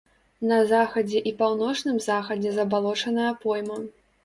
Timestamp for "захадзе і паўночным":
0.71-2.01